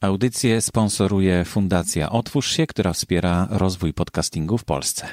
Audycję 0.00 0.60
sponsoruje 0.60 1.44
Fundacja 1.44 2.10
Otwórz 2.10 2.50
się, 2.50 2.66
która 2.66 2.92
wspiera 2.92 3.48
rozwój 3.50 3.94
podcastingu 3.94 4.58
w 4.58 4.64
Polsce. 4.64 5.08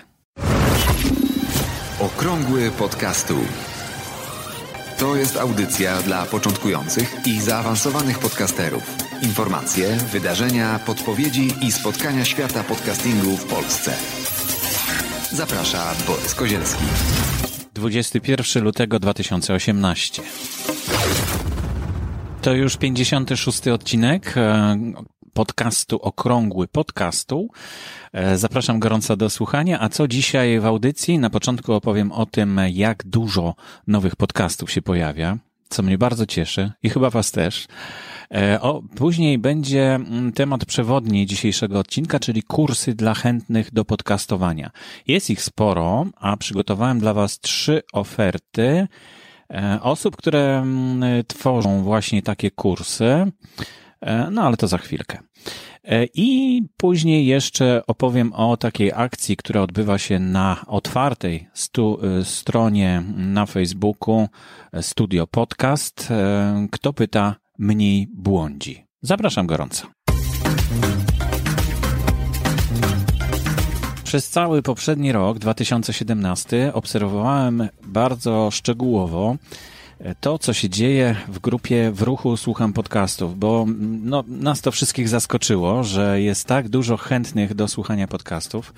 Okrągły 1.99 2.71
podcastu. 2.71 3.35
To 4.99 5.15
jest 5.15 5.37
audycja 5.37 6.01
dla 6.01 6.25
początkujących 6.25 7.15
i 7.25 7.41
zaawansowanych 7.41 8.19
podcasterów. 8.19 8.83
Informacje, 9.21 9.97
wydarzenia, 10.11 10.79
podpowiedzi 10.79 11.47
i 11.61 11.71
spotkania 11.71 12.25
świata 12.25 12.63
podcastingu 12.63 13.37
w 13.37 13.45
Polsce. 13.45 13.93
Zaprasza 15.31 15.93
Borys 16.07 16.35
Kozielski. 16.35 16.83
21 17.73 18.63
lutego 18.63 18.99
2018. 18.99 20.21
To 22.45 22.53
już 22.53 22.77
56 22.77 23.67
odcinek 23.67 24.33
e, 24.37 24.77
podcastu 25.33 25.97
Okrągły 25.97 26.67
Podcastu. 26.67 27.49
E, 28.13 28.37
zapraszam 28.37 28.79
gorąco 28.79 29.17
do 29.17 29.29
słuchania. 29.29 29.79
A 29.79 29.89
co 29.89 30.07
dzisiaj 30.07 30.59
w 30.59 30.65
audycji? 30.65 31.19
Na 31.19 31.29
początku 31.29 31.73
opowiem 31.73 32.11
o 32.11 32.25
tym, 32.25 32.59
jak 32.71 33.03
dużo 33.07 33.55
nowych 33.87 34.15
podcastów 34.15 34.71
się 34.71 34.81
pojawia, 34.81 35.37
co 35.69 35.83
mnie 35.83 35.97
bardzo 35.97 36.25
cieszy 36.25 36.71
i 36.83 36.89
chyba 36.89 37.09
Was 37.09 37.31
też. 37.31 37.67
E, 38.31 38.61
o, 38.61 38.81
później 38.95 39.37
będzie 39.37 39.95
mm, 39.95 40.31
temat 40.31 40.65
przewodni 40.65 41.25
dzisiejszego 41.25 41.79
odcinka, 41.79 42.19
czyli 42.19 42.43
kursy 42.43 42.93
dla 42.93 43.13
chętnych 43.13 43.73
do 43.73 43.85
podcastowania. 43.85 44.71
Jest 45.07 45.29
ich 45.29 45.41
sporo, 45.41 46.05
a 46.19 46.37
przygotowałem 46.37 46.99
dla 46.99 47.13
Was 47.13 47.39
trzy 47.39 47.81
oferty 47.93 48.87
osób, 49.81 50.15
które 50.15 50.57
mm, 50.57 51.23
tworzą 51.27 51.83
właśnie 51.83 52.21
takie 52.21 52.51
kursy. 52.51 53.31
E, 54.01 54.29
no 54.31 54.41
ale 54.41 54.57
to 54.57 54.67
za 54.67 54.77
chwilkę. 54.77 55.17
E, 55.83 56.05
I 56.13 56.61
później 56.77 57.25
jeszcze 57.25 57.81
opowiem 57.87 58.33
o 58.33 58.57
takiej 58.57 58.91
akcji, 58.95 59.37
która 59.37 59.61
odbywa 59.61 59.97
się 59.97 60.19
na 60.19 60.65
otwartej 60.67 61.47
stu, 61.53 61.99
stronie 62.23 63.03
na 63.15 63.45
Facebooku 63.45 64.27
Studio 64.81 65.27
Podcast. 65.27 66.13
Kto 66.71 66.93
pyta, 66.93 67.35
mniej 67.59 68.07
błądzi. 68.13 68.85
Zapraszam 69.01 69.47
gorąco. 69.47 69.87
Przez 74.15 74.29
cały 74.29 74.61
poprzedni 74.61 75.11
rok, 75.11 75.39
2017, 75.39 76.71
obserwowałem 76.73 77.69
bardzo 77.83 78.49
szczegółowo 78.51 79.35
to, 80.21 80.39
co 80.39 80.53
się 80.53 80.69
dzieje 80.69 81.15
w 81.27 81.39
grupie 81.39 81.91
w 81.91 82.01
ruchu 82.01 82.37
Słucham 82.37 82.73
Podcastów, 82.73 83.39
bo 83.39 83.65
no, 84.03 84.23
nas 84.27 84.61
to 84.61 84.71
wszystkich 84.71 85.09
zaskoczyło, 85.09 85.83
że 85.83 86.21
jest 86.21 86.47
tak 86.47 86.69
dużo 86.69 86.97
chętnych 86.97 87.53
do 87.53 87.67
słuchania 87.67 88.07
podcastów. 88.07 88.73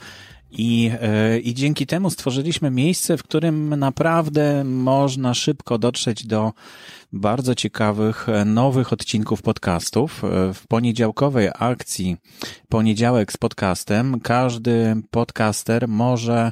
I, 0.52 0.92
e, 1.02 1.40
I 1.40 1.54
dzięki 1.54 1.86
temu 1.86 2.10
stworzyliśmy 2.10 2.72
miejsce, 2.72 3.18
w 3.18 3.24
którym 3.24 3.76
naprawdę 3.76 4.64
można 4.64 5.34
szybko 5.34 5.78
dotrzeć 5.78 6.28
do 6.28 6.54
bardzo 7.14 7.56
ciekawych, 7.56 8.30
e, 8.30 8.46
nowych 8.46 8.94
odcinków 8.94 9.42
podcastów. 9.42 10.24
E, 10.24 10.54
w 10.54 10.68
poniedziałkowej 10.68 11.50
akcji 11.60 12.18
Poniedziałek 12.70 13.32
z 13.32 13.38
podcastem 13.38 14.20
każdy 14.20 14.96
podcaster 15.12 15.88
może 15.88 16.52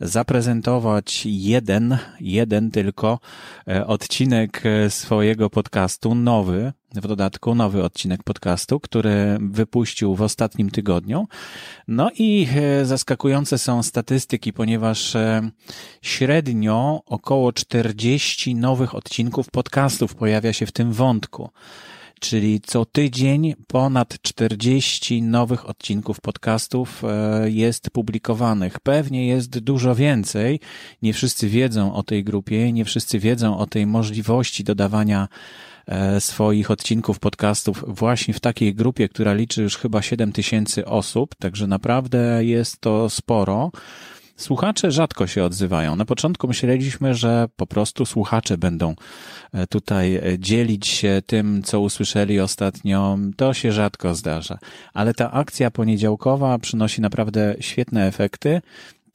zaprezentować 0.00 1.22
jeden, 1.26 1.98
jeden 2.20 2.70
tylko 2.70 3.18
e, 3.68 3.86
odcinek 3.86 4.62
swojego 4.88 5.50
podcastu, 5.50 6.14
nowy, 6.14 6.72
w 6.94 7.08
dodatku 7.08 7.54
nowy 7.54 7.84
odcinek 7.84 8.22
podcastu, 8.22 8.80
który 8.80 9.38
wypuścił 9.40 10.14
w 10.14 10.22
ostatnim 10.22 10.70
tygodniu. 10.70 11.28
No 11.88 12.10
i 12.18 12.48
zaskakujące 12.82 13.58
są 13.58 13.82
statystyki, 13.82 14.52
ponieważ 14.52 15.16
średnio 16.02 17.02
około 17.06 17.52
40 17.52 18.54
nowych 18.54 18.94
odcinków 18.94 19.50
podcastów 19.50 20.14
pojawia 20.14 20.52
się 20.52 20.66
w 20.66 20.72
tym 20.72 20.92
wątku. 20.92 21.50
Czyli 22.20 22.60
co 22.60 22.84
tydzień 22.84 23.54
ponad 23.66 24.22
40 24.22 25.22
nowych 25.22 25.68
odcinków 25.68 26.20
podcastów 26.20 27.02
e, 27.04 27.50
jest 27.50 27.90
publikowanych. 27.90 28.80
Pewnie 28.80 29.26
jest 29.26 29.58
dużo 29.58 29.94
więcej. 29.94 30.60
Nie 31.02 31.12
wszyscy 31.12 31.48
wiedzą 31.48 31.94
o 31.94 32.02
tej 32.02 32.24
grupie, 32.24 32.72
nie 32.72 32.84
wszyscy 32.84 33.18
wiedzą 33.18 33.58
o 33.58 33.66
tej 33.66 33.86
możliwości 33.86 34.64
dodawania 34.64 35.28
e, 35.86 36.20
swoich 36.20 36.70
odcinków 36.70 37.18
podcastów 37.18 37.84
właśnie 37.88 38.34
w 38.34 38.40
takiej 38.40 38.74
grupie, 38.74 39.08
która 39.08 39.34
liczy 39.34 39.62
już 39.62 39.76
chyba 39.76 40.02
7 40.02 40.32
tysięcy 40.32 40.86
osób, 40.86 41.34
także 41.34 41.66
naprawdę 41.66 42.44
jest 42.44 42.80
to 42.80 43.10
sporo. 43.10 43.70
Słuchacze 44.36 44.90
rzadko 44.92 45.26
się 45.26 45.44
odzywają. 45.44 45.96
Na 45.96 46.04
początku 46.04 46.48
myśleliśmy, 46.48 47.14
że 47.14 47.48
po 47.56 47.66
prostu 47.66 48.06
słuchacze 48.06 48.58
będą 48.58 48.94
e, 49.52 49.66
tutaj 49.66 50.14
e, 50.14 50.22
dzielić 50.38 50.86
się 50.86 51.22
tym, 51.26 51.62
co 51.62 51.80
usłyszeli 51.80 52.40
ostatnio. 52.40 53.18
To 53.36 53.54
się 53.54 53.72
rzadko 53.72 54.14
zdarza. 54.14 54.58
Ale 54.94 55.14
ta 55.14 55.32
akcja 55.32 55.70
poniedziałkowa 55.70 56.58
przynosi 56.58 57.00
naprawdę 57.00 57.54
świetne 57.60 58.06
efekty 58.06 58.60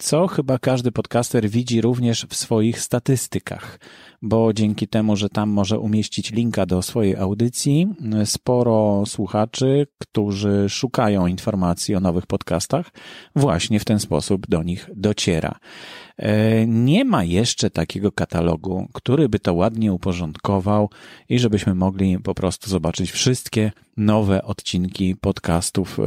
co 0.01 0.27
chyba 0.27 0.59
każdy 0.59 0.91
podcaster 0.91 1.49
widzi 1.49 1.81
również 1.81 2.25
w 2.29 2.35
swoich 2.35 2.79
statystykach, 2.79 3.79
bo 4.21 4.53
dzięki 4.53 4.87
temu, 4.87 5.15
że 5.15 5.29
tam 5.29 5.49
może 5.49 5.79
umieścić 5.79 6.31
linka 6.31 6.65
do 6.65 6.81
swojej 6.81 7.15
audycji, 7.15 7.87
sporo 8.25 9.03
słuchaczy, 9.05 9.87
którzy 9.97 10.65
szukają 10.69 11.27
informacji 11.27 11.95
o 11.95 11.99
nowych 11.99 12.27
podcastach, 12.27 12.91
właśnie 13.35 13.79
w 13.79 13.85
ten 13.85 13.99
sposób 13.99 14.47
do 14.47 14.63
nich 14.63 14.89
dociera. 14.95 15.59
E, 16.17 16.67
nie 16.67 17.05
ma 17.05 17.23
jeszcze 17.23 17.69
takiego 17.69 18.11
katalogu, 18.11 18.87
który 18.93 19.29
by 19.29 19.39
to 19.39 19.53
ładnie 19.53 19.93
uporządkował 19.93 20.89
i 21.29 21.39
żebyśmy 21.39 21.75
mogli 21.75 22.19
po 22.19 22.35
prostu 22.35 22.69
zobaczyć 22.69 23.11
wszystkie 23.11 23.71
nowe 23.97 24.43
odcinki 24.43 25.15
podcastów 25.15 25.99
e, 25.99 26.03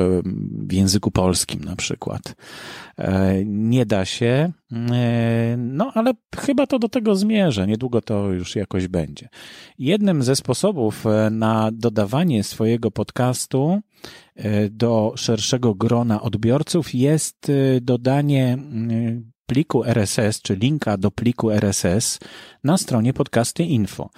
w 0.69 0.73
języku 0.73 1.11
polskim 1.11 1.65
na 1.65 1.77
przykład. 1.77 2.35
E, 2.99 3.45
nie 3.45 3.87
da 3.87 4.05
się, 4.05 4.53
no 5.59 5.93
ale 5.95 6.13
chyba 6.37 6.67
to 6.67 6.79
do 6.79 6.89
tego 6.89 7.17
zmierzę, 7.17 7.67
niedługo 7.67 8.03
to 8.03 8.33
już 8.33 8.57
jakoś 8.57 8.89
będzie. 8.89 9.29
Jednym 9.79 10.23
ze 10.23 10.37
sposobów 10.37 11.05
na 11.31 11.71
dodawanie 11.73 12.45
swojego 12.45 12.91
podcastu 12.91 13.81
do 14.71 15.13
szerszego 15.17 15.75
grona 15.75 16.23
odbiorców 16.23 16.95
jest 16.95 17.53
dodanie 17.81 18.59
pliku 19.47 19.85
RSS, 19.85 20.43
czy 20.43 20.57
linka 20.57 20.97
do 20.97 21.11
pliku 21.11 21.51
RSS 21.51 22.19
na 22.65 22.79
stronie 22.79 23.13
podcasty 23.13 23.63
info. 23.63 24.11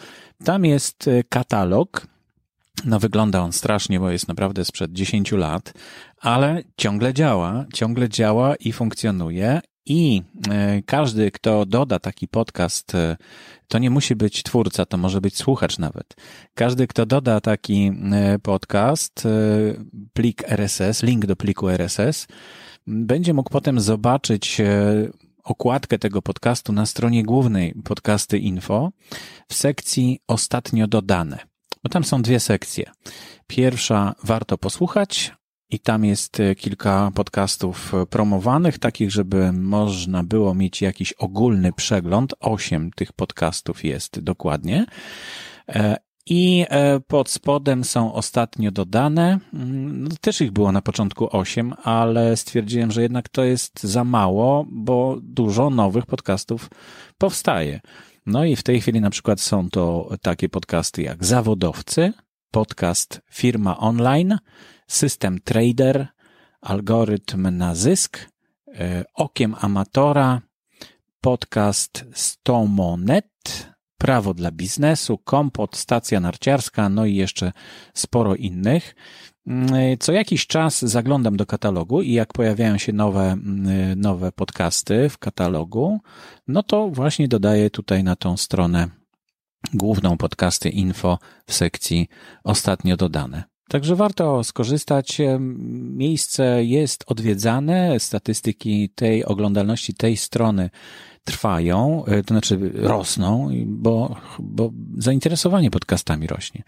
Tam 0.45 0.65
jest 0.65 1.09
e, 1.09 1.25
katalog. 1.25 2.07
No 2.85 2.99
wygląda 3.01 3.43
on 3.43 3.53
strasznie, 3.53 4.01
bo 4.01 4.11
jest 4.11 4.29
naprawdę 4.29 4.65
sprzed 4.65 4.93
10 4.93 5.33
lat, 5.33 5.73
ale 6.21 6.63
ciągle 6.77 7.15
działa, 7.15 7.65
ciągle 7.75 8.09
działa 8.09 8.57
i 8.57 8.73
funkcjonuje 8.73 9.61
i 9.87 10.23
e, 10.51 10.83
każdy, 10.83 11.31
kto 11.31 11.67
doda 11.67 11.99
taki 11.99 12.29
podcast, 12.29 12.95
e, 12.95 13.17
to 13.69 13.79
nie 13.79 13.91
musi 13.91 14.17
być 14.17 14.43
twórca, 14.43 14.87
to 14.87 14.97
może 14.97 15.21
być 15.21 15.37
słuchacz 15.37 15.79
nawet. 15.79 16.17
Każdy, 16.55 16.87
kto 16.87 17.07
doda 17.07 17.41
taki 17.41 17.93
podcast, 18.43 19.29
plik 20.13 20.53
RSS, 20.53 21.03
link 21.03 21.27
do 21.27 21.37
pliku 21.37 21.69
RSS, 21.69 22.27
będzie 22.87 23.35
mógł 23.35 23.51
potem 23.51 23.81
zobaczyć 23.81 24.61
e, 24.61 25.09
okładkę 25.45 25.99
tego 25.99 26.23
podcastu 26.23 26.73
na 26.73 26.87
stronie 26.87 27.23
głównej 27.23 27.75
podcasty 27.85 28.39
info 28.39 28.91
w 29.49 29.55
sekcji 29.55 30.21
ostatnio 30.27 30.87
dodane. 30.87 31.39
Bo 31.83 31.91
tam 31.91 32.05
są 32.05 32.23
dwie 32.23 32.41
sekcje. 32.41 32.91
Pierwsza 33.47 34.15
warto 34.25 34.59
posłuchać 34.59 35.33
i 35.71 35.79
tam 35.79 36.05
jest 36.05 36.41
e, 36.41 36.55
kilka 36.55 37.11
podcastów 37.15 37.95
e, 37.95 38.07
promowanych, 38.07 38.79
takich, 38.79 39.11
żeby 39.11 39.53
można 39.53 40.25
było 40.25 40.55
mieć 40.55 40.83
jakiś 40.83 41.13
ogólny 41.13 41.73
przegląd. 41.73 42.35
Osiem 42.41 42.91
tych 42.91 43.13
podcastów 43.13 43.85
jest 43.85 44.21
dokładnie. 44.21 44.87
I 46.27 46.67
e, 46.69 47.01
pod 47.01 47.31
spodem 47.31 47.85
są 47.85 48.13
ostatnio 48.13 48.71
dodane. 48.71 49.39
Mm, 49.55 50.03
no, 50.03 50.09
też 50.21 50.41
ich 50.41 50.53
było 50.53 50.73
na 50.73 50.83
początku 50.83 51.37
osiem, 51.37 51.75
ale 51.83 52.37
stwierdziłem, 52.37 52.91
że 52.91 53.03
jednak 53.03 53.29
to 53.29 53.45
jest 53.45 53.83
za 53.83 54.05
mało, 54.05 54.67
bo 54.71 55.19
dużo 55.23 55.71
nowych 55.71 56.07
podcastów 56.07 56.71
powstaje. 57.19 57.81
No 58.27 58.45
i 58.45 58.57
w 58.57 58.63
tej 58.63 58.81
chwili 58.81 59.01
na 59.01 59.11
przykład 59.11 59.41
są 59.41 59.71
to 59.71 60.11
takie 60.23 60.49
podcasty 60.49 61.03
jak 61.03 61.25
Zawodowcy, 61.25 62.13
podcast 62.51 63.21
Firma 63.31 63.79
Online, 63.79 64.39
System 64.87 65.41
Trader, 65.41 66.09
Algorytm 66.61 67.57
na 67.57 67.75
zysk, 67.75 68.31
e, 68.69 69.05
Okiem 69.15 69.55
Amatora, 69.61 70.41
podcast 71.21 72.05
Stomonet, 72.13 73.27
prawo 73.99 74.35
dla 74.35 74.51
biznesu, 74.51 75.19
kompot, 75.19 75.77
stacja 75.77 76.21
narciarska, 76.21 76.89
no 76.89 77.07
i 77.07 77.15
jeszcze 77.15 77.53
sporo 77.95 78.35
innych. 78.35 78.95
Mm, 79.47 79.69
co 80.01 80.13
jakiś 80.13 80.47
czas 80.47 80.85
zaglądam 80.85 81.37
do 81.37 81.47
katalogu 81.47 82.03
i 82.03 82.13
jak 82.13 82.33
pojawiają 82.33 82.79
się 82.79 82.93
nowe, 82.93 83.33
mm, 83.33 84.01
nowe 84.01 84.33
podcasty 84.33 85.09
w 85.09 85.19
katalogu, 85.19 86.01
no 86.49 86.63
to 86.63 86.89
właśnie 86.89 87.29
dodaję 87.29 87.71
tutaj 87.71 88.05
na 88.05 88.17
tą 88.17 88.37
stronę 88.37 88.89
główną 89.75 90.17
podcasty 90.17 90.71
info 90.71 91.19
w 91.47 91.55
sekcji 91.55 92.09
ostatnio 92.45 92.97
dodane. 92.97 93.56
Także 93.69 93.97
warto 93.97 94.45
skorzystać. 94.45 95.19
Miejsce 95.97 96.65
jest 96.65 97.05
odwiedzane, 97.07 98.01
statystyki 98.01 98.89
tej 98.89 99.25
oglądalności 99.25 99.95
tej 99.95 100.17
strony 100.17 100.71
trwają, 101.27 102.05
e, 102.07 102.23
to 102.23 102.35
znaczy 102.35 102.71
rosną, 102.75 103.51
bo, 103.67 104.17
bo 104.39 104.71
zainteresowanie 104.99 105.71
podcastami 105.71 106.27
rośnie. 106.27 106.63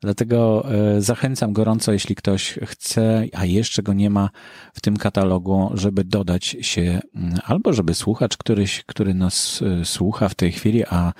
Dlatego 0.00 0.66
e, 0.96 1.00
zachęcam 1.02 1.52
gorąco, 1.52 1.92
jeśli 1.92 2.14
ktoś 2.14 2.58
chce, 2.64 3.24
a 3.32 3.44
jeszcze 3.44 3.82
go 3.82 3.92
nie 3.92 4.10
ma 4.10 4.30
w 4.74 4.80
tym 4.80 4.96
katalogu, 4.96 5.70
żeby 5.74 6.04
dodać 6.04 6.56
się, 6.60 7.00
albo 7.44 7.72
żeby 7.72 7.94
słuchacz 7.94 8.36
któryś, 8.36 8.82
który 8.86 9.14
nas 9.14 9.62
e, 9.62 9.84
słucha 9.84 10.28
w 10.28 10.34
tej 10.34 10.52
chwili, 10.52 10.84
a 10.84 11.12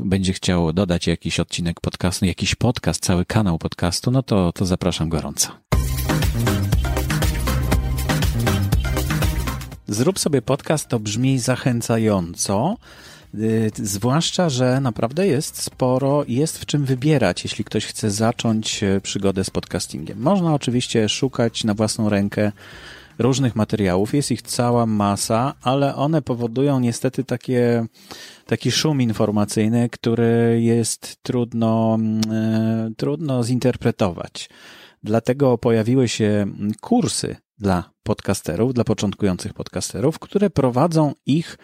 będzie 0.00 0.32
chciał 0.32 0.72
dodać 0.72 1.06
jakiś 1.06 1.40
odcinek 1.40 1.80
podcastu, 1.80 2.24
jakiś 2.24 2.54
podcast, 2.54 3.04
cały 3.04 3.24
kanał 3.24 3.58
podcastu, 3.58 4.10
no 4.10 4.22
to, 4.22 4.52
to 4.52 4.66
zapraszam 4.66 5.08
gorąco. 5.08 5.67
Zrób 9.90 10.18
sobie 10.18 10.42
podcast 10.42 10.88
to 10.88 11.00
brzmi 11.00 11.38
zachęcająco, 11.38 12.76
y, 13.34 13.70
zwłaszcza, 13.74 14.48
że 14.48 14.80
naprawdę 14.80 15.26
jest 15.26 15.62
sporo, 15.62 16.24
jest 16.28 16.58
w 16.58 16.66
czym 16.66 16.84
wybierać, 16.84 17.44
jeśli 17.44 17.64
ktoś 17.64 17.86
chce 17.86 18.10
zacząć 18.10 18.82
e, 18.82 19.00
przygodę 19.00 19.44
z 19.44 19.50
podcastingiem. 19.50 20.20
Można 20.20 20.54
oczywiście 20.54 21.08
szukać 21.08 21.64
na 21.64 21.74
własną 21.74 22.08
rękę 22.08 22.52
różnych 23.18 23.56
materiałów, 23.56 24.14
jest 24.14 24.30
ich 24.30 24.42
cała 24.42 24.86
masa, 24.86 25.54
ale 25.62 25.94
one 25.94 26.22
powodują 26.22 26.80
niestety 26.80 27.24
takie, 27.24 27.86
taki 28.46 28.70
szum 28.70 29.00
informacyjny, 29.00 29.88
który 29.88 30.58
jest 30.62 31.16
trudno, 31.22 31.94
mm, 31.94 32.20
e, 32.32 32.90
trudno 32.96 33.44
zinterpretować. 33.44 34.48
Dlatego 35.02 35.58
pojawiły 35.58 36.08
się 36.08 36.46
kursy 36.80 37.36
dla 37.58 37.90
podcasterów, 38.02 38.74
dla 38.74 38.84
początkujących 38.84 39.54
podcasterów, 39.54 40.18
które 40.18 40.50
prowadzą 40.50 41.12
ich 41.26 41.58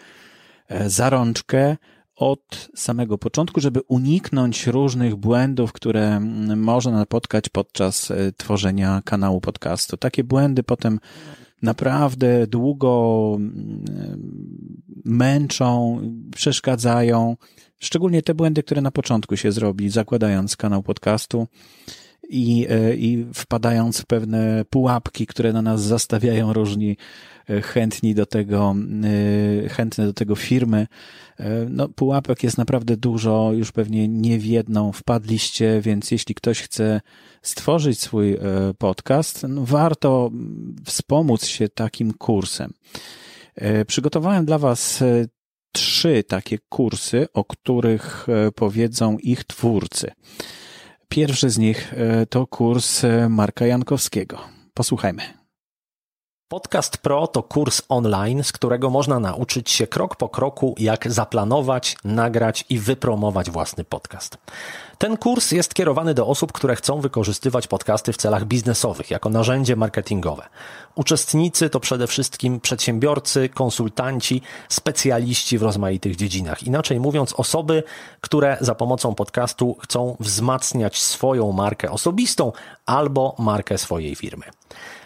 e, 0.67 0.89
zarączkę 0.89 1.77
od 2.15 2.69
samego 2.75 3.17
początku, 3.17 3.61
żeby 3.61 3.81
uniknąć 3.87 4.67
różnych 4.67 5.15
błędów, 5.15 5.73
które 5.73 6.19
można 6.55 6.91
napotkać 6.91 7.49
podczas 7.49 8.11
e, 8.11 8.31
tworzenia 8.37 9.01
kanału 9.05 9.41
podcastu. 9.41 9.97
Takie 9.97 10.23
błędy 10.23 10.63
potem 10.63 10.99
naprawdę 11.61 12.47
długo 12.47 13.37
męczą, 15.05 16.01
przeszkadzają. 16.35 17.37
Szczególnie 17.79 18.21
te 18.21 18.33
błędy, 18.33 18.63
które 18.63 18.81
na 18.81 18.91
początku 18.91 19.37
się 19.37 19.51
zrobi, 19.51 19.89
zakładając 19.89 20.57
kanał 20.57 20.83
podcastu 20.83 21.47
i, 22.29 22.67
e, 22.69 22.95
i 22.95 23.25
wpadając 23.33 24.01
w 24.01 24.05
pewne 24.05 24.65
pułapki, 24.69 25.27
które 25.27 25.53
na 25.53 25.61
nas 25.61 25.81
zastawiają 25.81 26.53
różni 26.53 26.97
e, 27.49 27.61
chętni 27.61 28.15
do 28.15 28.25
tego, 28.25 28.75
e, 29.65 29.69
chętne 29.69 30.05
do 30.05 30.13
tego 30.13 30.35
firmy. 30.35 30.87
No, 31.69 31.89
pułapek 31.89 32.43
jest 32.43 32.57
naprawdę 32.57 32.97
dużo, 32.97 33.51
już 33.53 33.71
pewnie 33.71 34.07
nie 34.07 34.39
w 34.39 34.45
jedną 34.45 34.91
wpadliście, 34.91 35.81
więc 35.81 36.11
jeśli 36.11 36.35
ktoś 36.35 36.61
chce 36.61 37.01
stworzyć 37.41 37.99
swój 37.99 38.37
podcast, 38.77 39.45
no 39.49 39.65
warto 39.65 40.31
wspomóc 40.85 41.45
się 41.45 41.69
takim 41.69 42.13
kursem. 42.13 42.73
Przygotowałem 43.87 44.45
dla 44.45 44.57
Was 44.57 45.03
trzy 45.71 46.23
takie 46.23 46.57
kursy, 46.69 47.27
o 47.33 47.45
których 47.45 48.27
powiedzą 48.55 49.17
ich 49.17 49.43
twórcy. 49.43 50.11
Pierwszy 51.09 51.49
z 51.49 51.57
nich 51.57 51.93
e, 51.93 52.25
to 52.25 52.47
kurs 52.47 53.03
e, 53.03 53.29
Marka 53.29 53.65
Jankowskiego. 53.65 54.39
Posłuchajmy. 54.73 55.44
Podcast 56.55 56.97
Pro 56.97 57.27
to 57.27 57.43
kurs 57.43 57.81
online, 57.89 58.43
z 58.43 58.51
którego 58.51 58.89
można 58.89 59.19
nauczyć 59.19 59.71
się 59.71 59.87
krok 59.87 60.15
po 60.15 60.29
kroku, 60.29 60.75
jak 60.77 61.11
zaplanować, 61.11 61.97
nagrać 62.03 62.65
i 62.69 62.79
wypromować 62.79 63.49
własny 63.49 63.83
podcast. 63.83 64.37
Ten 64.97 65.17
kurs 65.17 65.51
jest 65.51 65.73
kierowany 65.73 66.13
do 66.13 66.27
osób, 66.27 66.51
które 66.51 66.75
chcą 66.75 67.01
wykorzystywać 67.01 67.67
podcasty 67.67 68.13
w 68.13 68.17
celach 68.17 68.45
biznesowych, 68.45 69.11
jako 69.11 69.29
narzędzie 69.29 69.75
marketingowe. 69.75 70.43
Uczestnicy 70.95 71.69
to 71.69 71.79
przede 71.79 72.07
wszystkim 72.07 72.59
przedsiębiorcy, 72.59 73.49
konsultanci, 73.49 74.41
specjaliści 74.69 75.57
w 75.57 75.63
rozmaitych 75.63 76.15
dziedzinach. 76.15 76.63
Inaczej 76.63 76.99
mówiąc, 76.99 77.33
osoby, 77.33 77.83
które 78.21 78.57
za 78.61 78.75
pomocą 78.75 79.15
podcastu 79.15 79.77
chcą 79.79 80.17
wzmacniać 80.19 81.03
swoją 81.03 81.51
markę 81.51 81.91
osobistą 81.91 82.51
albo 82.85 83.35
markę 83.39 83.77
swojej 83.77 84.15
firmy. 84.15 84.45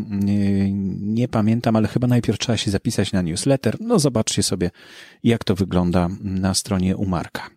nie 1.01 1.27
pamiętam, 1.27 1.75
ale 1.75 1.87
chyba 1.87 2.07
najpierw 2.07 2.39
trzeba 2.39 2.57
się 2.57 2.71
zapisać 2.71 3.11
na 3.11 3.21
newsletter. 3.21 3.77
No 3.79 3.99
zobaczcie 3.99 4.43
sobie, 4.43 4.71
jak 5.23 5.43
to 5.43 5.55
wygląda 5.55 6.09
na 6.21 6.53
stronie 6.53 6.97
u 6.97 7.05
Marka. 7.05 7.49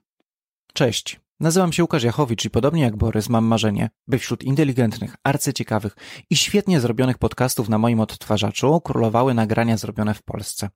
Cześć. 0.72 1.20
Nazywam 1.40 1.72
się 1.72 1.82
Łukasz 1.82 2.02
Jachowicz 2.02 2.44
i 2.44 2.50
podobnie 2.50 2.82
jak 2.82 2.96
Borys 2.96 3.28
mam 3.28 3.44
marzenie, 3.44 3.90
by 4.08 4.18
wśród 4.18 4.44
inteligentnych, 4.44 5.14
arcyciekawych 5.24 5.96
i 6.30 6.36
świetnie 6.36 6.80
zrobionych 6.80 7.18
podcastów 7.18 7.68
na 7.68 7.78
moim 7.78 8.00
odtwarzaczu 8.00 8.80
królowały 8.80 9.34
nagrania 9.34 9.76
zrobione 9.76 10.14
w 10.14 10.22
Polsce. 10.22 10.68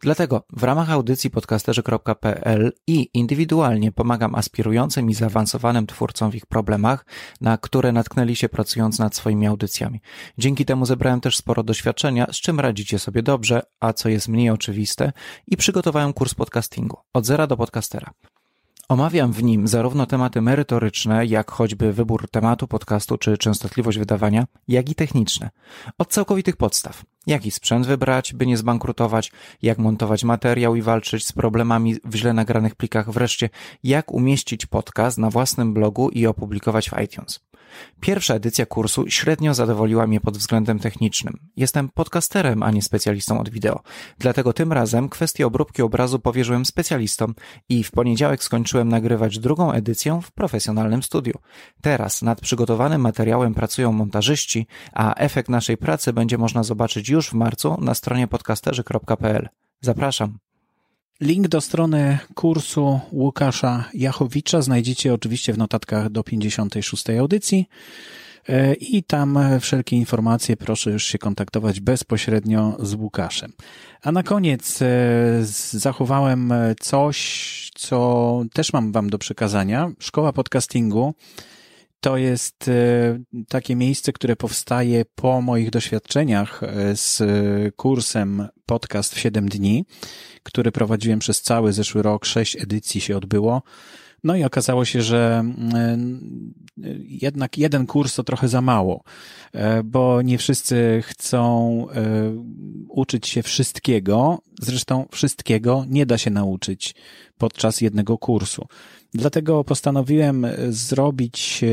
Dlatego 0.00 0.46
w 0.52 0.62
ramach 0.62 0.90
audycji 0.90 1.30
podcasterzy.pl 1.30 2.72
i 2.86 3.10
indywidualnie 3.14 3.92
pomagam 3.92 4.34
aspirującym 4.34 5.10
i 5.10 5.14
zaawansowanym 5.14 5.86
twórcom 5.86 6.30
w 6.30 6.34
ich 6.34 6.46
problemach, 6.46 7.06
na 7.40 7.58
które 7.58 7.92
natknęli 7.92 8.36
się 8.36 8.48
pracując 8.48 8.98
nad 8.98 9.16
swoimi 9.16 9.46
audycjami. 9.46 10.00
Dzięki 10.38 10.64
temu 10.64 10.86
zebrałem 10.86 11.20
też 11.20 11.36
sporo 11.36 11.62
doświadczenia, 11.62 12.26
z 12.32 12.36
czym 12.36 12.60
radzicie 12.60 12.98
sobie 12.98 13.22
dobrze, 13.22 13.62
a 13.80 13.92
co 13.92 14.08
jest 14.08 14.28
mniej 14.28 14.50
oczywiste 14.50 15.12
i 15.46 15.56
przygotowałem 15.56 16.12
kurs 16.12 16.34
podcastingu 16.34 16.98
od 17.14 17.26
zera 17.26 17.46
do 17.46 17.56
podcastera. 17.56 18.10
Omawiam 18.88 19.32
w 19.32 19.42
nim 19.42 19.68
zarówno 19.68 20.06
tematy 20.06 20.40
merytoryczne, 20.40 21.26
jak 21.26 21.50
choćby 21.50 21.92
wybór 21.92 22.30
tematu 22.30 22.68
podcastu 22.68 23.18
czy 23.18 23.38
częstotliwość 23.38 23.98
wydawania, 23.98 24.46
jak 24.68 24.90
i 24.90 24.94
techniczne. 24.94 25.50
Od 25.98 26.08
całkowitych 26.08 26.56
podstaw. 26.56 27.02
Jaki 27.26 27.50
sprzęt 27.50 27.86
wybrać, 27.86 28.32
by 28.32 28.46
nie 28.46 28.56
zbankrutować, 28.56 29.32
jak 29.62 29.78
montować 29.78 30.24
materiał 30.24 30.76
i 30.76 30.82
walczyć 30.82 31.26
z 31.26 31.32
problemami 31.32 31.96
w 32.04 32.14
źle 32.14 32.32
nagranych 32.32 32.74
plikach, 32.74 33.10
wreszcie 33.10 33.50
jak 33.84 34.12
umieścić 34.12 34.66
podcast 34.66 35.18
na 35.18 35.30
własnym 35.30 35.74
blogu 35.74 36.08
i 36.08 36.26
opublikować 36.26 36.90
w 36.90 37.00
iTunes. 37.00 37.40
Pierwsza 38.00 38.34
edycja 38.34 38.66
kursu 38.66 39.04
średnio 39.08 39.54
zadowoliła 39.54 40.06
mnie 40.06 40.20
pod 40.20 40.38
względem 40.38 40.78
technicznym. 40.78 41.38
Jestem 41.56 41.88
podcasterem, 41.88 42.62
a 42.62 42.70
nie 42.70 42.82
specjalistą 42.82 43.40
od 43.40 43.48
wideo. 43.48 43.80
Dlatego 44.18 44.52
tym 44.52 44.72
razem 44.72 45.08
kwestię 45.08 45.46
obróbki 45.46 45.82
obrazu 45.82 46.18
powierzyłem 46.18 46.64
specjalistom 46.64 47.34
i 47.68 47.84
w 47.84 47.90
poniedziałek 47.90 48.44
skończyłem 48.44 48.88
nagrywać 48.88 49.38
drugą 49.38 49.72
edycję 49.72 50.20
w 50.22 50.32
profesjonalnym 50.32 51.02
studiu. 51.02 51.34
Teraz 51.80 52.22
nad 52.22 52.40
przygotowanym 52.40 53.00
materiałem 53.00 53.54
pracują 53.54 53.92
montażyści, 53.92 54.66
a 54.92 55.14
efekt 55.14 55.48
naszej 55.48 55.76
pracy 55.76 56.12
będzie 56.12 56.38
można 56.38 56.62
zobaczyć 56.62 57.08
już 57.08 57.28
w 57.28 57.34
marcu 57.34 57.76
na 57.80 57.94
stronie 57.94 58.28
podcasterzy.pl. 58.28 59.48
Zapraszam. 59.80 60.43
Link 61.20 61.48
do 61.48 61.60
strony 61.60 62.18
kursu 62.34 63.00
Łukasza 63.12 63.84
Jachowicza 63.94 64.62
znajdziecie 64.62 65.14
oczywiście 65.14 65.52
w 65.52 65.58
notatkach 65.58 66.10
do 66.10 66.24
56. 66.24 67.10
audycji. 67.10 67.68
E, 68.48 68.74
I 68.74 69.02
tam 69.02 69.38
wszelkie 69.60 69.96
informacje 69.96 70.56
proszę 70.56 70.90
już 70.90 71.04
się 71.04 71.18
kontaktować 71.18 71.80
bezpośrednio 71.80 72.76
z 72.78 72.94
Łukaszem. 72.94 73.52
A 74.02 74.12
na 74.12 74.22
koniec 74.22 74.82
e, 74.82 74.86
zachowałem 75.70 76.52
coś, 76.80 77.70
co 77.74 78.42
też 78.52 78.72
mam 78.72 78.92
Wam 78.92 79.10
do 79.10 79.18
przekazania. 79.18 79.90
Szkoła 79.98 80.32
podcastingu 80.32 81.14
to 82.04 82.16
jest 82.16 82.68
e, 82.68 83.18
takie 83.48 83.76
miejsce, 83.76 84.12
które 84.12 84.36
powstaje 84.36 85.04
po 85.14 85.40
moich 85.40 85.70
doświadczeniach 85.70 86.60
z 86.94 87.22
kursem 87.76 88.48
Podcast 88.66 89.14
w 89.14 89.18
7 89.18 89.48
dni, 89.48 89.84
który 90.42 90.72
prowadziłem 90.72 91.18
przez 91.18 91.42
cały 91.42 91.72
zeszły 91.72 92.02
rok. 92.02 92.24
Sześć 92.24 92.56
edycji 92.56 93.00
się 93.00 93.16
odbyło. 93.16 93.62
No 94.24 94.36
i 94.36 94.44
okazało 94.44 94.84
się, 94.84 95.02
że 95.02 95.38
mm, 95.38 96.54
jednak 97.04 97.58
jeden 97.58 97.86
kurs 97.86 98.14
to 98.14 98.24
trochę 98.24 98.48
za 98.48 98.60
mało, 98.60 99.04
e, 99.52 99.82
bo 99.82 100.22
nie 100.22 100.38
wszyscy 100.38 101.02
chcą 101.06 101.86
e, 101.90 102.02
uczyć 102.88 103.28
się 103.28 103.42
wszystkiego. 103.42 104.38
Zresztą 104.60 105.06
wszystkiego 105.10 105.84
nie 105.88 106.06
da 106.06 106.18
się 106.18 106.30
nauczyć 106.30 106.94
podczas 107.38 107.80
jednego 107.80 108.18
kursu. 108.18 108.66
Dlatego 109.14 109.64
postanowiłem 109.64 110.46
zrobić 110.68 111.60
e, 111.64 111.68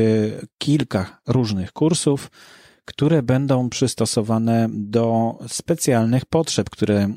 kilka 0.58 1.20
różnych 1.26 1.72
kursów, 1.72 2.30
które 2.84 3.22
będą 3.22 3.68
przystosowane 3.68 4.68
do 4.72 5.34
specjalnych 5.48 6.24
potrzeb, 6.24 6.70
które, 6.70 7.08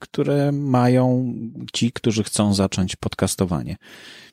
które 0.00 0.52
mają 0.52 1.34
ci, 1.72 1.92
którzy 1.92 2.24
chcą 2.24 2.54
zacząć 2.54 2.96
podcastowanie. 2.96 3.76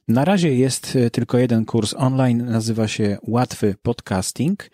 Na 0.08 0.26
razie 0.26 0.56
jest 0.56 0.96
e, 0.96 1.10
tylko 1.10 1.38
jeden 1.38 1.66
kurs 1.66 1.94
online, 1.98 2.46
nazywa 2.46 2.88
się 2.88 3.18
Łatwy 3.28 3.76
Podcasting. 3.82 4.72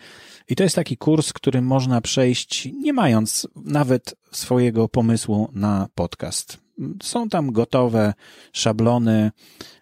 I 0.49 0.55
to 0.55 0.63
jest 0.63 0.75
taki 0.75 0.97
kurs, 0.97 1.33
który 1.33 1.61
można 1.61 2.01
przejść 2.01 2.69
nie 2.73 2.93
mając 2.93 3.47
nawet 3.55 4.15
swojego 4.31 4.89
pomysłu 4.89 5.49
na 5.53 5.87
podcast. 5.95 6.66
Są 7.03 7.29
tam 7.29 7.51
gotowe 7.51 8.13
szablony, 8.53 9.31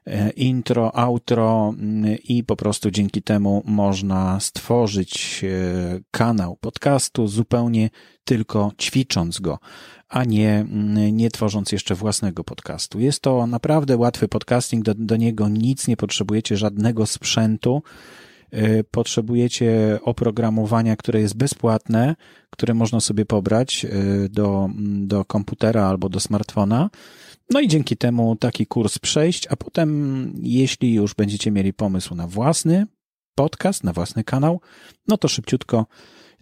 e, 0.08 0.30
intro, 0.30 0.96
outro 0.96 1.74
mm, 1.80 2.18
i 2.24 2.44
po 2.44 2.56
prostu 2.56 2.92
dzięki 2.92 3.22
temu 3.22 3.64
można 3.66 4.40
stworzyć 4.40 5.44
e, 5.44 6.00
kanał 6.12 6.58
podcastu 6.62 7.28
zupełnie 7.28 7.90
tylko 8.25 8.72
ćwicząc 8.78 9.40
go 9.40 9.60
a 10.10 10.24
nie, 10.24 10.50
mm, 10.50 11.18
nie 11.18 11.32
tworząc 11.32 11.72
jeszcze 11.72 11.96
własnego 11.96 12.44
podcastu. 12.44 13.00
Jest 13.00 13.20
to 13.20 13.48
naprawdę 13.48 13.98
łatwy 13.98 14.28
podcasting, 14.28 14.86
do, 14.86 14.94
do 14.98 15.18
niego 15.18 15.50
nic 15.50 15.88
nie 15.88 15.98
potrzebujecie, 15.98 16.58
żadnego 16.58 17.06
sprzętu. 17.06 17.84
Y, 18.55 18.83
potrzebujecie 18.91 20.00
oprogramowania, 20.01 20.95
które 20.95 21.21
jest 21.21 21.38
bezpłatne, 21.38 22.15
które 22.50 22.74
można 22.74 23.00
sobie 23.00 23.25
pobrać 23.25 23.85
y, 23.85 24.29
do, 24.29 24.69
do 24.85 25.25
komputera 25.25 25.88
albo 25.88 26.09
do 26.09 26.19
smartfona. 26.19 26.89
No 27.50 27.59
i 27.59 27.67
dzięki 27.67 27.97
temu 27.97 28.35
taki 28.35 28.67
kurs 28.67 29.00
przejść, 29.00 29.47
a 29.47 29.55
potem, 29.55 30.33
jeśli 30.41 30.93
już 30.93 31.13
będziecie 31.13 31.51
mieli 31.51 31.74
pomysł 31.74 32.15
na 32.15 32.27
własny 32.27 32.88
podcast, 33.35 33.83
na 33.83 33.93
własny 33.93 34.24
kanał, 34.24 34.62
no 35.07 35.17
to 35.17 35.27
szybciutko 35.27 35.85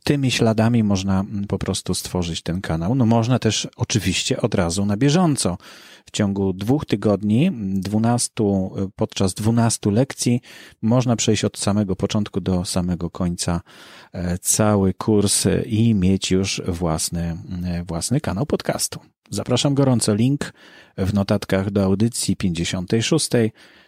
tymi 0.03 0.31
śladami 0.31 0.83
można 0.83 1.19
mm, 1.19 1.47
po 1.47 1.57
prostu 1.57 1.93
stworzyć 1.93 2.41
ten 2.41 2.61
kanał. 2.61 2.95
No 2.95 3.05
można 3.05 3.39
też 3.39 3.67
oczywiście 3.75 4.41
od 4.41 4.55
razu 4.55 4.85
na 4.85 4.97
bieżąco. 4.97 5.57
W 6.05 6.11
ciągu 6.11 6.53
dwóch 6.53 6.85
tygodni, 6.85 7.51
dwunastu, 7.73 8.75
podczas 8.95 9.33
dwunastu 9.33 9.91
lekcji 9.91 10.41
można 10.81 11.15
przejść 11.15 11.45
od 11.45 11.57
samego 11.57 11.95
początku 11.95 12.41
do 12.41 12.65
samego 12.65 13.09
końca 13.09 13.61
e, 14.13 14.37
cały 14.37 14.93
kurs 14.93 15.47
i 15.65 15.95
mieć 15.95 16.31
już 16.31 16.61
własny, 16.67 17.37
e, 17.65 17.83
własny 17.83 18.21
kanał 18.21 18.45
podcastu. 18.45 18.99
Zapraszam 19.29 19.73
gorąco. 19.73 20.15
Link 20.15 20.53
w 20.97 21.13
notatkach 21.13 21.71
do 21.71 21.83
audycji 21.83 22.35
56 22.35 23.29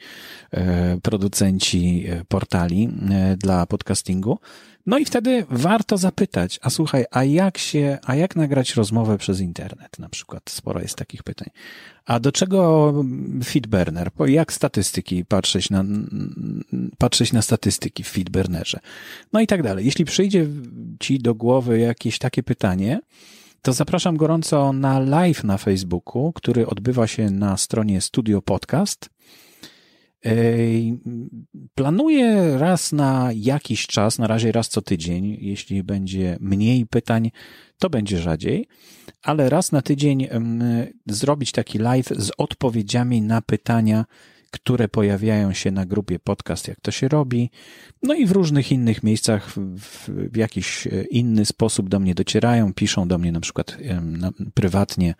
e, 0.51 1.01
producenci 1.01 2.07
portali 2.29 2.89
dla 3.39 3.67
podcastingu. 3.67 4.39
No 4.87 4.99
i 4.99 5.05
wtedy 5.05 5.47
warto 5.51 5.99
zapytać, 5.99 6.59
a 6.63 6.71
słuchaj, 6.71 7.05
a 7.11 7.25
jak 7.25 7.59
się, 7.59 7.99
a 8.05 8.15
jak 8.15 8.37
nagrać 8.37 8.75
rozmowę 8.75 9.19
przez 9.19 9.41
internet? 9.41 9.99
Na 9.99 10.09
przykład 10.09 10.51
sporo 10.51 10.81
jest 10.81 10.97
takich 10.97 11.23
pytań. 11.23 11.49
A 12.07 12.21
do 12.21 12.33
czego 12.33 12.93
Feedburner? 13.45 14.11
Jak 14.27 14.53
statystyki 14.53 15.25
patrzeć 15.25 15.71
na, 15.71 15.85
patrzeć 16.99 17.33
na 17.33 17.43
statystyki 17.43 18.05
w 18.05 18.09
Feedburnerze? 18.09 18.81
No 19.33 19.41
i 19.41 19.47
tak 19.47 19.63
dalej. 19.63 19.85
Jeśli 19.85 20.05
przyjdzie 20.05 20.47
ci 21.01 21.19
do 21.19 21.35
głowy 21.35 21.79
jakieś 21.79 22.19
takie 22.19 22.43
pytanie, 22.43 23.01
to 23.63 23.73
zapraszam 23.73 24.17
gorąco 24.17 24.73
na 24.73 25.01
live 25.01 25.45
na 25.45 25.59
Facebooku, 25.59 26.33
który 26.33 26.67
odbywa 26.67 27.07
się 27.07 27.31
na 27.31 27.57
stronie 27.57 28.01
Studio 28.01 28.43
Podcast. 28.43 29.11
Planuję 31.75 32.59
raz 32.59 32.93
na 32.93 33.31
jakiś 33.35 33.87
czas, 33.87 34.19
na 34.19 34.27
razie 34.27 34.53
raz 34.53 34.69
co 34.69 34.83
tydzień. 34.83 35.37
Jeśli 35.41 35.83
będzie 35.83 36.37
mniej 36.41 36.87
pytań, 36.87 37.31
to 37.79 37.91
będzie 37.91 38.19
rzadziej, 38.19 38.69
ale 39.23 39.51
raz 39.51 39.73
na 39.73 39.83
tydzień 39.83 40.29
zrobić 41.07 41.53
taki 41.53 41.79
live 41.79 42.09
z 42.17 42.31
odpowiedziami 42.39 43.23
na 43.23 43.43
pytania, 43.43 44.05
które 44.53 44.89
pojawiają 44.89 45.53
się 45.53 45.71
na 45.71 45.87
grupie 45.87 46.19
podcast, 46.19 46.69
jak 46.69 46.81
to 46.81 46.91
się 46.91 47.09
robi, 47.09 47.51
no 48.03 48.15
i 48.15 48.27
w 48.27 48.31
różnych 48.31 48.73
innych 48.73 49.03
miejscach 49.03 49.51
w, 49.51 50.09
w 50.09 50.37
jakiś 50.37 50.87
e, 50.87 51.05
inny 51.05 51.47
sposób 51.47 51.89
do 51.89 52.01
mnie 52.01 52.15
docierają, 52.15 52.75
piszą 52.75 53.09
do 53.09 53.19
mnie 53.19 53.33
na 53.33 53.41
przykład 53.41 53.77
na, 54.03 54.31
prywatnie 54.55 55.15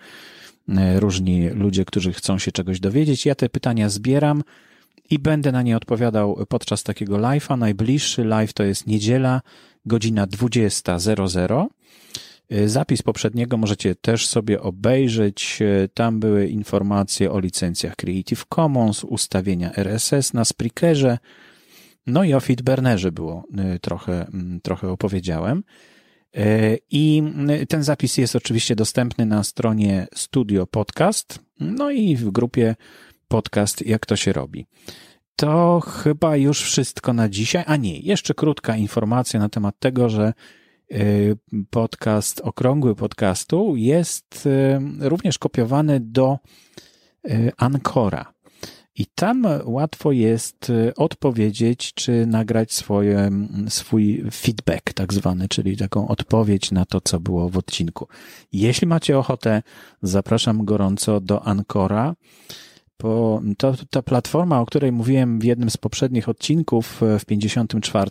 e, 0.69 1.01
różni 1.01 1.49
ludzie, 1.49 1.85
którzy 1.85 2.13
chcą 2.13 2.39
się 2.39 2.53
czegoś 2.53 2.81
dowiedzieć. 2.81 3.27
Ja 3.27 3.35
te 3.35 3.49
pytania 3.49 3.89
zbieram 3.89 4.43
i 5.11 5.19
będę 5.19 5.53
na 5.53 5.63
nie 5.63 5.77
odpowiadał 5.77 6.47
podczas 6.49 6.83
takiego 6.83 7.17
live'a. 7.17 7.59
Najbliższy 7.59 8.25
live 8.25 8.53
to 8.53 8.63
jest 8.63 8.87
niedziela, 8.87 9.41
godzina 9.87 10.27
20.00. 10.27 11.67
E, 12.53 12.69
zapis 12.69 13.03
poprzedniego 13.03 13.57
możecie 13.57 13.95
też 13.95 14.27
sobie 14.27 14.61
obejrzeć. 14.61 15.59
E, 15.63 15.89
tam 15.89 16.21
były 16.21 16.47
informacje 16.47 17.33
o 17.33 17.41
licencjach 17.41 17.97
Creative 17.97 18.45
Commons, 18.55 19.05
ustawienia 19.05 19.73
RSS 19.75 20.33
na 20.33 20.45
Spreakerze, 20.45 21.19
no 22.07 22.25
i 22.25 22.35
o 22.35 22.41
Feedburnerze 22.41 23.13
było 23.13 23.45
e, 23.59 23.79
trochę, 23.79 24.27
trochę 24.63 24.89
opowiedziałem. 24.89 25.65
I 26.91 27.23
ten 27.69 27.83
zapis 27.83 28.19
jest 28.19 28.37
oczywiście 28.37 28.77
dostępny 28.77 29.27
na 29.27 29.45
stronie 29.45 30.07
Studio 30.15 30.67
Podcast, 30.67 31.39
no 31.61 31.91
i 31.91 32.17
w 32.17 32.31
grupie 32.31 32.77
podcast 33.29 33.87
Jak 33.87 34.07
to 34.07 34.17
się 34.17 34.33
robi. 34.33 34.67
To 35.37 35.81
chyba 35.81 36.37
już 36.37 36.63
wszystko 36.63 37.13
na 37.13 37.29
dzisiaj. 37.29 37.65
A 37.67 37.77
nie, 37.77 37.99
jeszcze 37.99 38.35
krótka 38.35 38.77
informacja 38.77 39.41
na 39.41 39.49
temat 39.49 39.79
tego, 39.79 40.09
że 40.09 40.33
Y, 40.33 40.62
podcast, 41.71 42.41
okrągły 42.41 42.95
podcastu 42.95 43.77
jest 43.77 44.47
y, 44.47 44.81
również 45.09 45.39
kopiowany 45.39 46.01
do 46.01 46.39
y, 47.31 47.53
Ancora. 47.57 48.33
I 48.95 49.07
tam 49.15 49.47
łatwo 49.65 50.13
jest 50.13 50.73
odpowiedzieć, 50.97 51.95
czy 51.95 52.27
nagrać 52.27 52.73
swoje, 52.73 53.31
swój 53.69 54.25
feedback, 54.33 54.93
tak 54.93 55.13
zwany, 55.13 55.49
czyli 55.49 55.77
taką 55.77 56.09
odpowiedź 56.09 56.71
na 56.71 56.85
to, 56.85 57.01
co 57.01 57.21
było 57.21 57.49
w 57.49 57.57
odcinku. 57.59 58.09
Jeśli 58.53 58.87
macie 58.87 59.19
ochotę, 59.19 59.63
zapraszam 60.03 60.65
gorąco 60.65 61.21
do 61.21 61.45
Ancora. 61.45 62.15
Bo 63.03 63.43
to, 63.59 63.75
ta 63.91 64.03
platforma, 64.03 64.61
o 64.61 64.67
której 64.67 64.93
mówiłem 64.93 65.41
w 65.41 65.45
jednym 65.45 65.71
z 65.71 65.77
poprzednich 65.77 66.29
odcinków, 66.29 67.01
w 67.19 67.25
54, 67.25 68.11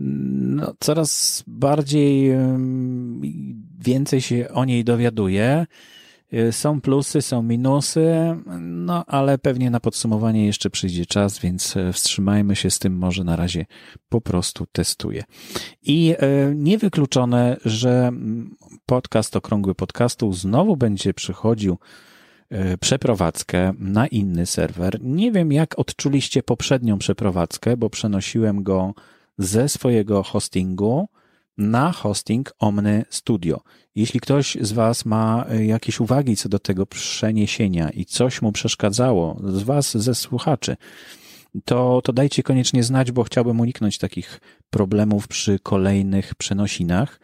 no, 0.00 0.74
coraz 0.80 1.42
bardziej 1.46 2.30
więcej 3.84 4.20
się 4.20 4.48
o 4.48 4.64
niej 4.64 4.84
dowiaduję. 4.84 5.66
Y, 6.34 6.52
są 6.52 6.80
plusy, 6.80 7.22
są 7.22 7.42
minusy, 7.42 8.36
no 8.60 9.04
ale 9.06 9.38
pewnie 9.38 9.70
na 9.70 9.80
podsumowanie 9.80 10.46
jeszcze 10.46 10.70
przyjdzie 10.70 11.06
czas, 11.06 11.38
więc 11.38 11.76
e, 11.76 11.92
wstrzymajmy 11.92 12.56
się 12.56 12.70
z 12.70 12.78
tym, 12.78 12.96
może 12.96 13.24
na 13.24 13.36
razie 13.36 13.66
po 14.08 14.20
prostu 14.20 14.66
testuję. 14.72 15.24
I 15.82 16.14
e, 16.18 16.54
niewykluczone, 16.54 17.56
że 17.64 18.12
podcast 18.86 19.36
Okrągły 19.36 19.74
Podcastu 19.74 20.32
znowu 20.32 20.76
będzie 20.76 21.14
przychodził 21.14 21.78
e, 22.50 22.78
przeprowadzkę 22.78 23.72
na 23.78 24.06
inny 24.06 24.46
serwer. 24.46 24.98
Nie 25.00 25.32
wiem, 25.32 25.52
jak 25.52 25.78
odczuliście 25.78 26.42
poprzednią 26.42 26.98
przeprowadzkę, 26.98 27.76
bo 27.76 27.90
przenosiłem 27.90 28.62
go 28.62 28.94
ze 29.40 29.68
swojego 29.68 30.22
hostingu 30.22 31.08
na 31.58 31.92
hosting 31.92 32.52
Omny 32.58 33.04
Studio. 33.10 33.60
Jeśli 33.94 34.20
ktoś 34.20 34.56
z 34.60 34.72
Was 34.72 35.04
ma 35.04 35.46
e, 35.48 35.64
jakieś 35.64 36.00
uwagi 36.00 36.36
co 36.36 36.48
do 36.48 36.58
tego 36.58 36.86
przeniesienia 36.86 37.90
i 37.90 38.04
coś 38.04 38.42
mu 38.42 38.52
przeszkadzało, 38.52 39.40
z 39.44 39.62
Was, 39.62 39.96
ze 39.96 40.14
słuchaczy, 40.14 40.76
to, 41.64 42.00
to 42.04 42.12
dajcie 42.12 42.42
koniecznie 42.42 42.82
znać, 42.84 43.12
bo 43.12 43.24
chciałbym 43.24 43.60
uniknąć 43.60 43.98
takich 43.98 44.40
problemów 44.70 45.28
przy 45.28 45.58
kolejnych 45.58 46.34
przenosinach. 46.34 47.20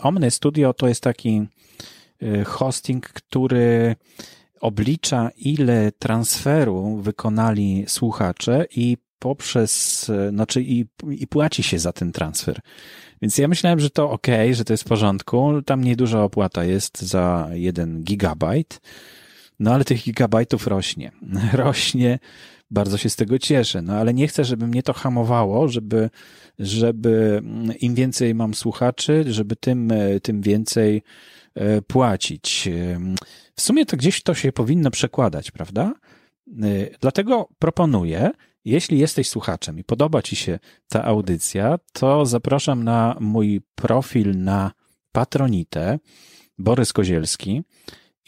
Omny 0.00 0.30
Studio 0.30 0.74
to 0.74 0.88
jest 0.88 1.02
taki 1.02 1.42
e, 2.22 2.44
hosting, 2.44 3.08
który 3.08 3.96
oblicza, 4.60 5.30
ile 5.36 5.92
transferu 5.92 6.96
wykonali 6.96 7.84
słuchacze 7.88 8.66
i 8.70 8.96
poprzez, 9.18 10.10
e, 10.10 10.30
znaczy 10.30 10.62
i, 10.62 10.86
i 11.10 11.26
płaci 11.26 11.62
się 11.62 11.78
za 11.78 11.92
ten 11.92 12.12
transfer. 12.12 12.60
Więc 13.22 13.38
ja 13.38 13.48
myślałem, 13.48 13.80
że 13.80 13.90
to 13.90 14.10
ok, 14.10 14.26
że 14.52 14.64
to 14.64 14.72
jest 14.72 14.84
w 14.84 14.86
porządku. 14.86 15.62
Tam 15.66 15.84
nieduża 15.84 16.22
opłata 16.22 16.64
jest 16.64 17.02
za 17.02 17.48
jeden 17.52 18.02
gigabajt. 18.02 18.80
No 19.60 19.74
ale 19.74 19.84
tych 19.84 20.02
gigabajtów 20.04 20.66
rośnie. 20.66 21.12
Rośnie. 21.52 22.18
Bardzo 22.70 22.98
się 22.98 23.10
z 23.10 23.16
tego 23.16 23.38
cieszę. 23.38 23.82
No 23.82 23.92
ale 23.92 24.14
nie 24.14 24.28
chcę, 24.28 24.44
żeby 24.44 24.66
mnie 24.66 24.82
to 24.82 24.92
hamowało, 24.92 25.68
żeby, 25.68 26.10
żeby 26.58 27.42
im 27.80 27.94
więcej 27.94 28.34
mam 28.34 28.54
słuchaczy, 28.54 29.24
żeby 29.28 29.56
tym, 29.56 29.92
e, 29.92 30.20
tym 30.20 30.40
więcej 30.40 31.02
e, 31.54 31.82
płacić. 31.82 32.68
W 33.54 33.60
sumie 33.60 33.86
to 33.86 33.96
gdzieś 33.96 34.22
to 34.22 34.34
się 34.34 34.52
powinno 34.52 34.90
przekładać, 34.90 35.50
prawda? 35.50 35.92
Dlatego 37.00 37.48
proponuję, 37.58 38.30
jeśli 38.64 38.98
jesteś 38.98 39.28
słuchaczem 39.28 39.78
i 39.78 39.84
podoba 39.84 40.22
Ci 40.22 40.36
się 40.36 40.58
ta 40.88 41.04
audycja, 41.04 41.78
to 41.92 42.26
zapraszam 42.26 42.84
na 42.84 43.16
mój 43.20 43.60
profil 43.74 44.38
na 44.38 44.72
Patronite, 45.12 45.98
Borys 46.58 46.92
Kozielski, 46.92 47.62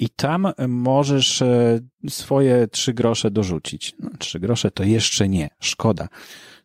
i 0.00 0.08
tam 0.08 0.52
możesz 0.68 1.42
e, 1.42 1.80
swoje 2.08 2.68
trzy 2.68 2.94
grosze 2.94 3.30
dorzucić. 3.30 3.94
No, 3.98 4.10
trzy 4.18 4.40
grosze 4.40 4.70
to 4.70 4.84
jeszcze 4.84 5.28
nie, 5.28 5.50
szkoda. 5.60 6.08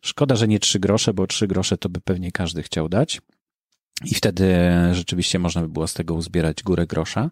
Szkoda, 0.02 0.36
że 0.36 0.48
nie 0.48 0.58
trzy 0.58 0.78
grosze, 0.78 1.14
bo 1.14 1.26
trzy 1.26 1.46
grosze 1.46 1.78
to 1.78 1.88
by 1.88 2.00
pewnie 2.00 2.32
każdy 2.32 2.62
chciał 2.62 2.88
dać. 2.88 3.20
I 4.04 4.14
wtedy 4.14 4.54
rzeczywiście 4.92 5.38
można 5.38 5.62
by 5.62 5.68
było 5.68 5.86
z 5.86 5.94
tego 5.94 6.14
uzbierać 6.14 6.62
górę 6.62 6.86
grosza, 6.86 7.30